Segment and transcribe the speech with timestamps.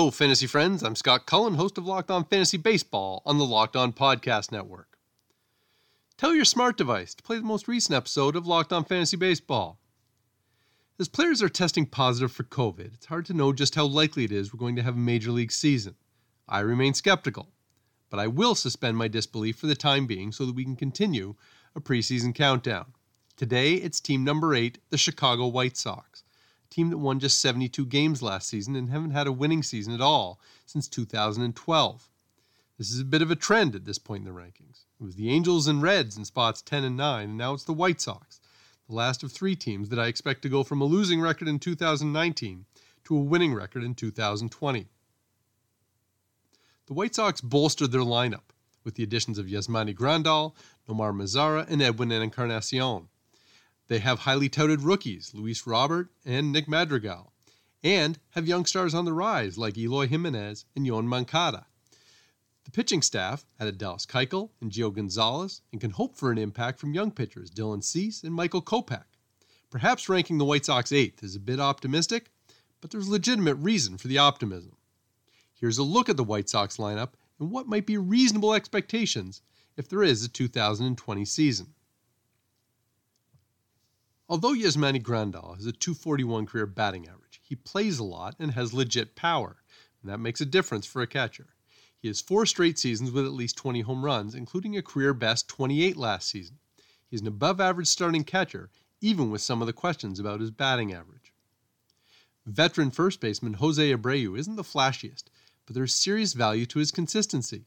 [0.00, 0.82] Hello, fantasy friends.
[0.82, 4.96] I'm Scott Cullen, host of Locked On Fantasy Baseball on the Locked On Podcast Network.
[6.16, 9.78] Tell your smart device to play the most recent episode of Locked On Fantasy Baseball.
[10.98, 14.32] As players are testing positive for COVID, it's hard to know just how likely it
[14.32, 15.96] is we're going to have a major league season.
[16.48, 17.50] I remain skeptical,
[18.08, 21.34] but I will suspend my disbelief for the time being so that we can continue
[21.76, 22.94] a preseason countdown.
[23.36, 26.24] Today, it's team number eight, the Chicago White Sox
[26.70, 30.00] team that won just 72 games last season and haven't had a winning season at
[30.00, 32.08] all since 2012.
[32.78, 34.84] This is a bit of a trend at this point in the rankings.
[34.98, 37.74] It was the Angels and Reds in spots 10 and 9, and now it's the
[37.74, 38.40] White Sox,
[38.88, 41.58] the last of three teams that I expect to go from a losing record in
[41.58, 42.64] 2019
[43.04, 44.86] to a winning record in 2020.
[46.86, 50.54] The White Sox bolstered their lineup with the additions of Yasmani Grandal,
[50.88, 53.09] Nomar Mazara, and Edwin Encarnacion.
[53.90, 57.32] They have highly touted rookies, Luis Robert and Nick Madrigal,
[57.82, 61.66] and have young stars on the rise like Eloy Jimenez and Yoan Moncada.
[62.62, 66.78] The pitching staff added Dallas Keuchel and Gio Gonzalez and can hope for an impact
[66.78, 69.06] from young pitchers Dylan Cease and Michael Kopech.
[69.70, 72.30] Perhaps ranking the White Sox eighth is a bit optimistic,
[72.80, 74.76] but there's legitimate reason for the optimism.
[75.52, 79.42] Here's a look at the White Sox lineup and what might be reasonable expectations
[79.76, 81.74] if there is a 2020 season.
[84.30, 88.72] Although Yasmani Grandal has a 241 career batting average, he plays a lot and has
[88.72, 89.64] legit power,
[90.00, 91.48] and that makes a difference for a catcher.
[91.98, 95.48] He has four straight seasons with at least 20 home runs, including a career best
[95.48, 96.60] 28 last season.
[97.08, 98.70] He's an above average starting catcher,
[99.00, 101.32] even with some of the questions about his batting average.
[102.46, 105.24] Veteran first baseman Jose Abreu isn't the flashiest,
[105.66, 107.64] but there's serious value to his consistency.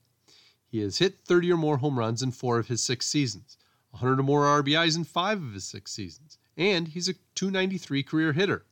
[0.66, 3.58] He has hit 30 or more home runs in four of his six seasons,
[3.89, 8.34] 100 or more RBIs in five of his six seasons, and he's a 293 career
[8.34, 8.66] hitter.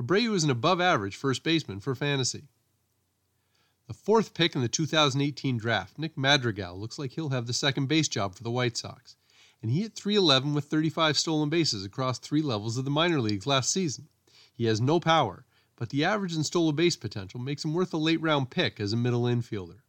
[0.00, 2.48] Abreu is an above average first baseman for fantasy.
[3.86, 7.86] The fourth pick in the 2018 draft, Nick Madrigal, looks like he'll have the second
[7.88, 9.16] base job for the White Sox,
[9.60, 13.46] and he hit 311 with 35 stolen bases across three levels of the minor leagues
[13.46, 14.08] last season.
[14.52, 15.44] He has no power,
[15.76, 18.92] but the average and stolen base potential makes him worth a late round pick as
[18.92, 19.80] a middle infielder.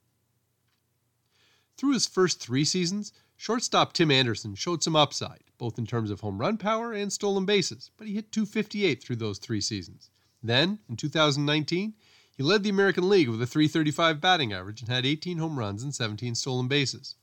[1.77, 6.19] Through his first three seasons, shortstop Tim Anderson showed some upside, both in terms of
[6.19, 10.11] home run power and stolen bases, but he hit 258 through those three seasons.
[10.43, 11.95] Then, in 2019,
[12.37, 15.81] he led the American League with a 335 batting average and had 18 home runs
[15.81, 17.15] and 17 stolen bases.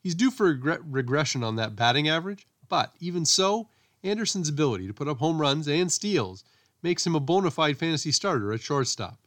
[0.00, 3.68] He's due for a regression on that batting average, but even so,
[4.02, 6.44] Anderson's ability to put up home runs and steals
[6.82, 9.18] makes him a bona fide fantasy starter at shortstop.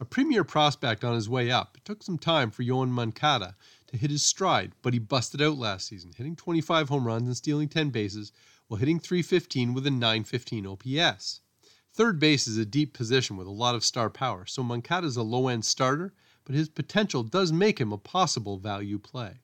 [0.00, 3.54] A premier prospect on his way up, it took some time for Yoan Moncada
[3.86, 7.36] to hit his stride, but he busted out last season, hitting 25 home runs and
[7.36, 8.32] stealing 10 bases
[8.66, 11.42] while hitting 315 with a 915 OPS.
[11.92, 15.16] Third base is a deep position with a lot of star power, so Moncada is
[15.16, 16.12] a low end starter,
[16.44, 19.42] but his potential does make him a possible value play.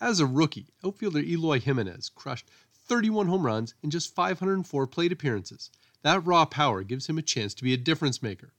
[0.00, 5.70] As a rookie, outfielder Eloy Jimenez crushed 31 home runs in just 504 plate appearances.
[6.02, 8.52] That raw power gives him a chance to be a difference maker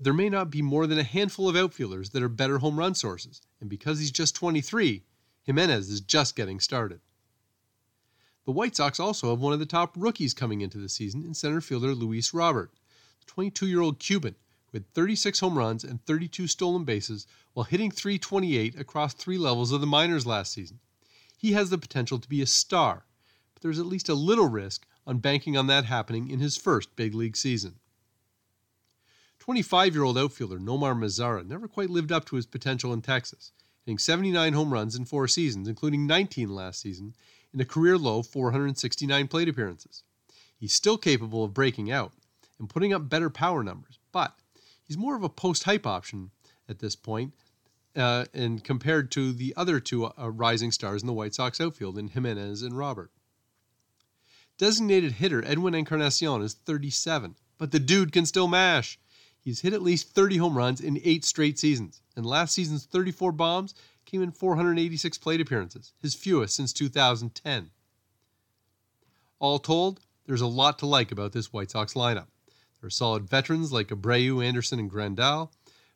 [0.00, 2.94] there may not be more than a handful of outfielders that are better home run
[2.94, 5.02] sources, and because he's just 23,
[5.42, 7.00] Jimenez is just getting started.
[8.44, 11.34] The White Sox also have one of the top rookies coming into the season in
[11.34, 12.72] center fielder Luis Robert,
[13.20, 14.36] the 22 year old Cuban
[14.70, 19.72] who had 36 home runs and 32 stolen bases while hitting 328 across three levels
[19.72, 20.78] of the minors last season.
[21.36, 23.06] He has the potential to be a star,
[23.54, 26.94] but there's at least a little risk on banking on that happening in his first
[26.96, 27.76] big league season.
[29.48, 33.50] 25 year old outfielder Nomar Mazara never quite lived up to his potential in Texas,
[33.86, 37.14] hitting 79 home runs in four seasons, including 19 last season,
[37.54, 40.02] in a career low 469 plate appearances.
[40.60, 42.12] He's still capable of breaking out
[42.58, 44.36] and putting up better power numbers, but
[44.86, 46.30] he's more of a post hype option
[46.68, 47.32] at this point,
[47.96, 51.96] uh, and compared to the other two uh, rising stars in the White Sox outfield
[51.96, 53.10] in Jimenez and Robert.
[54.58, 58.98] Designated hitter Edwin Encarnacion is 37, but the dude can still mash.
[59.40, 63.32] He's hit at least 30 home runs in eight straight seasons, and last season's 34
[63.32, 63.74] bombs
[64.04, 67.70] came in 486 plate appearances, his fewest since 2010.
[69.38, 72.26] All told, there's a lot to like about this White Sox lineup.
[72.80, 75.50] There are solid veterans like Abreu, Anderson, and Grandal,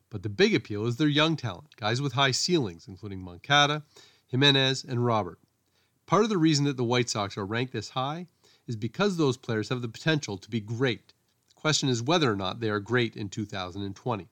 [0.09, 3.83] but the big appeal is their young talent, guys with high ceilings, including Moncada,
[4.27, 5.39] Jimenez, and Robert.
[6.05, 8.27] Part of the reason that the White Sox are ranked this high
[8.67, 11.13] is because those players have the potential to be great
[11.63, 14.27] Question is whether or not they are great in 2020.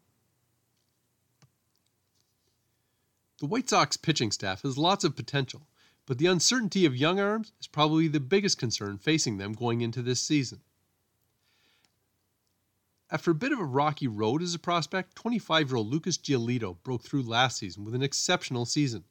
[3.40, 5.66] The White Sox pitching staff has lots of potential,
[6.06, 10.02] but the uncertainty of young arms is probably the biggest concern facing them going into
[10.02, 10.60] this season.
[13.10, 16.84] After a bit of a rocky road as a prospect, 25 year old Lucas Giolito
[16.84, 19.06] broke through last season with an exceptional season,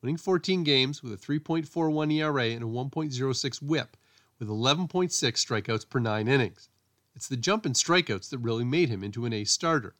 [0.00, 3.96] winning 14 games with a 3.41 ERA and a 1.06 whip,
[4.38, 6.68] with 11.6 strikeouts per nine innings.
[7.14, 9.94] It's the jump in strikeouts that really made him into an ace starter.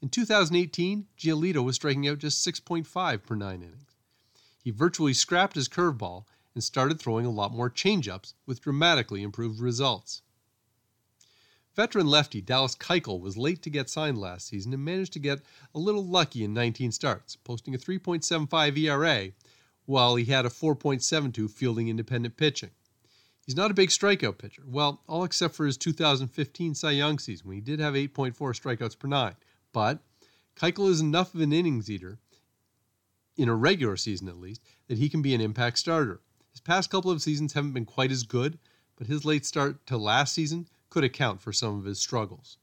[0.00, 3.96] In 2018, Giolito was striking out just 6.5 per nine innings.
[4.62, 9.60] He virtually scrapped his curveball and started throwing a lot more changeups with dramatically improved
[9.60, 10.22] results.
[11.74, 15.42] Veteran lefty Dallas Keuchel was late to get signed last season and managed to get
[15.74, 19.32] a little lucky in 19 starts, posting a 3.75 ERA
[19.86, 22.70] while he had a 4.72 fielding independent pitching.
[23.44, 27.46] He's not a big strikeout pitcher, well, all except for his 2015 Cy Young season
[27.46, 29.36] when he did have 8.4 strikeouts per nine.
[29.72, 30.00] But
[30.56, 32.18] Keuchel is enough of an innings eater,
[33.36, 36.20] in a regular season at least, that he can be an impact starter.
[36.52, 38.58] His past couple of seasons haven't been quite as good,
[38.96, 42.56] but his late start to last season could account for some of his struggles.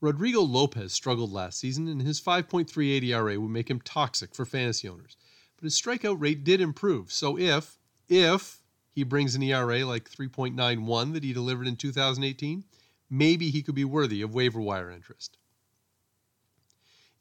[0.00, 4.88] Rodrigo Lopez struggled last season, and his 5.38 ERA would make him toxic for fantasy
[4.88, 5.16] owners.
[5.56, 7.76] But his strikeout rate did improve, so if,
[8.08, 8.59] if
[8.92, 12.64] he brings an ERA like 3.91 that he delivered in 2018,
[13.08, 15.38] maybe he could be worthy of waiver wire interest.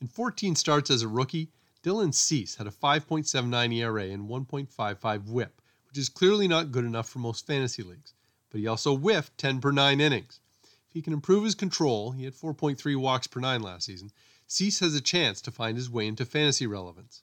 [0.01, 1.51] In 14 starts as a rookie,
[1.83, 7.10] Dylan Cease had a 5.79 ERA and 1.55 whip, which is clearly not good enough
[7.10, 8.13] for most fantasy leagues
[8.50, 10.39] but he also whiffed 10 per 9 innings.
[10.63, 14.12] If he can improve his control, he had 4.3 walks per 9 last season,
[14.48, 17.22] Cease has a chance to find his way into fantasy relevance.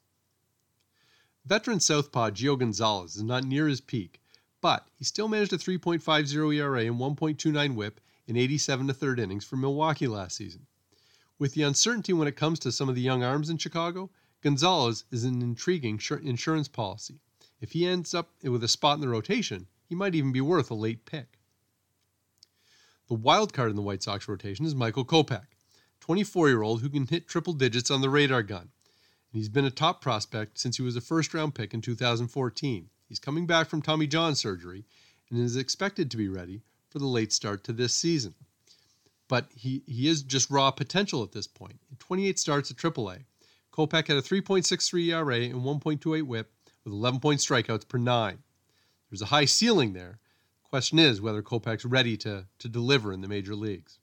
[1.44, 4.20] Veteran southpaw Gio Gonzalez is not near his peak,
[4.66, 9.44] but he still managed a 3.50 ERA and 1.29 whip in 87 to third innings
[9.44, 10.66] for Milwaukee last season.
[11.38, 14.10] With the uncertainty when it comes to some of the young arms in Chicago,
[14.42, 17.20] Gonzalez is an intriguing insurance policy.
[17.60, 20.68] If he ends up with a spot in the rotation, he might even be worth
[20.72, 21.38] a late pick.
[23.06, 25.46] The wild card in the White Sox rotation is Michael Kopech,
[26.00, 28.62] 24 year old who can hit triple digits on the radar gun.
[28.62, 32.90] And he's been a top prospect since he was a first round pick in 2014.
[33.08, 34.84] He's coming back from Tommy John surgery
[35.30, 38.34] and is expected to be ready for the late start to this season.
[39.28, 41.80] But he, he is just raw potential at this point.
[41.90, 43.24] In 28 starts at AAA,
[43.72, 46.52] Kopech had a 3.63 ERA and 1.28 whip
[46.84, 48.38] with 11 point strikeouts per nine.
[49.10, 50.18] There's a high ceiling there.
[50.64, 53.98] Question is whether Kopech's ready to, to deliver in the major leagues.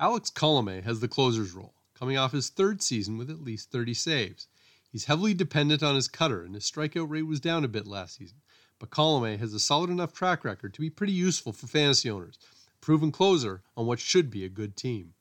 [0.00, 3.94] Alex Colome has the closer's role, coming off his third season with at least 30
[3.94, 4.48] saves.
[4.94, 8.14] He's heavily dependent on his cutter, and his strikeout rate was down a bit last
[8.14, 8.36] season.
[8.78, 12.38] But Colome has a solid enough track record to be pretty useful for fantasy owners,
[12.72, 15.14] a proven closer on what should be a good team.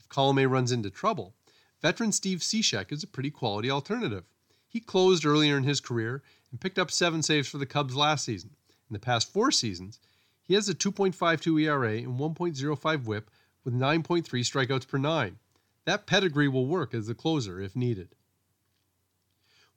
[0.00, 1.36] If Colome runs into trouble,
[1.80, 4.24] veteran Steve Cishek is a pretty quality alternative.
[4.68, 8.24] He closed earlier in his career and picked up seven saves for the Cubs last
[8.24, 8.56] season.
[8.90, 10.00] In the past four seasons,
[10.42, 13.30] he has a 2.52 ERA and 1.05 whip
[13.62, 15.38] with 9.3 strikeouts per nine.
[15.84, 18.16] That pedigree will work as the closer if needed.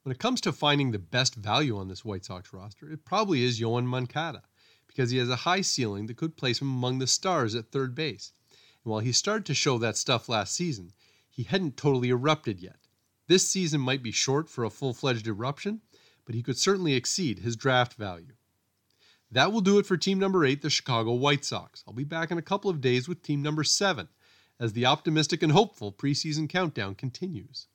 [0.06, 3.42] When it comes to finding the best value on this White Sox roster, it probably
[3.42, 4.44] is Yoan Moncada,
[4.86, 7.92] because he has a high ceiling that could place him among the stars at third
[7.92, 8.32] base.
[8.84, 10.92] And while he started to show that stuff last season,
[11.28, 12.86] he hadn't totally erupted yet.
[13.26, 15.80] This season might be short for a full fledged eruption,
[16.24, 18.34] but he could certainly exceed his draft value.
[19.32, 21.82] That will do it for team number eight, the Chicago White Sox.
[21.84, 24.06] I'll be back in a couple of days with team number seven
[24.60, 27.66] as the optimistic and hopeful preseason countdown continues.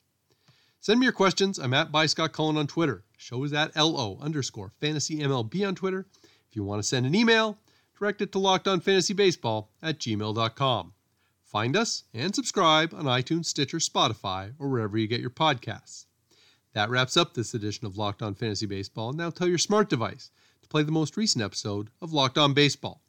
[0.83, 1.59] Send me your questions.
[1.59, 3.03] I'm at by Scott Cullen on Twitter.
[3.15, 6.07] Show is at LO underscore fantasy MLB on Twitter.
[6.49, 7.59] If you want to send an email,
[7.99, 10.93] direct it to lockedonfantasybaseball at gmail.com.
[11.43, 16.07] Find us and subscribe on iTunes, Stitcher, Spotify, or wherever you get your podcasts.
[16.73, 19.13] That wraps up this edition of Locked On Fantasy Baseball.
[19.13, 20.31] Now tell your smart device
[20.63, 23.03] to play the most recent episode of Locked On Baseball.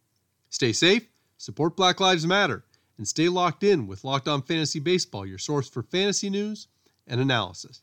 [0.50, 2.66] Stay safe, support Black Lives Matter,
[2.98, 6.68] and stay locked in with Locked On Fantasy Baseball, your source for fantasy news
[7.06, 7.82] and analysis.